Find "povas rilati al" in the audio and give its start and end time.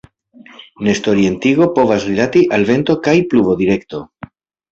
1.75-2.65